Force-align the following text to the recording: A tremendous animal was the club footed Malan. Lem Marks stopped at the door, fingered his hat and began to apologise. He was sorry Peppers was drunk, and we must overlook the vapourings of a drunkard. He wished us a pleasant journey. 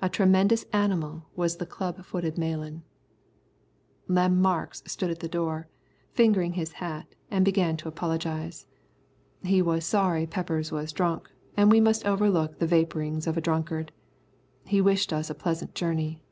A 0.00 0.08
tremendous 0.08 0.62
animal 0.72 1.26
was 1.36 1.58
the 1.58 1.66
club 1.66 2.02
footed 2.06 2.38
Malan. 2.38 2.82
Lem 4.08 4.40
Marks 4.40 4.82
stopped 4.86 5.10
at 5.10 5.18
the 5.20 5.28
door, 5.28 5.68
fingered 6.14 6.52
his 6.54 6.72
hat 6.80 7.14
and 7.30 7.44
began 7.44 7.76
to 7.76 7.86
apologise. 7.86 8.66
He 9.42 9.60
was 9.60 9.84
sorry 9.84 10.26
Peppers 10.26 10.72
was 10.72 10.94
drunk, 10.94 11.30
and 11.58 11.70
we 11.70 11.78
must 11.78 12.06
overlook 12.06 12.58
the 12.58 12.66
vapourings 12.66 13.26
of 13.26 13.36
a 13.36 13.42
drunkard. 13.42 13.92
He 14.64 14.80
wished 14.80 15.12
us 15.12 15.28
a 15.28 15.34
pleasant 15.34 15.74
journey. 15.74 16.22